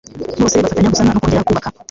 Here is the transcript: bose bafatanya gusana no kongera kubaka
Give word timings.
bose 0.39 0.55
bafatanya 0.57 0.93
gusana 0.93 1.13
no 1.13 1.19
kongera 1.21 1.47
kubaka 1.47 1.67